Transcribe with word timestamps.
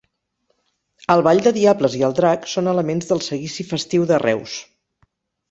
El 1.15 1.21
Ball 1.27 1.41
de 1.47 1.53
Diables 1.57 1.97
i 1.99 2.01
el 2.07 2.15
Drac 2.21 2.49
són 2.55 2.71
elements 2.73 3.11
del 3.13 3.23
Seguici 3.27 3.67
Festiu 3.75 4.09
de 4.15 4.21
Reus. 4.27 4.59